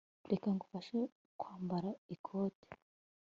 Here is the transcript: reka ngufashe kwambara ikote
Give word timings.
reka 0.31 0.47
ngufashe 0.55 0.99
kwambara 1.39 1.89
ikote 2.15 2.67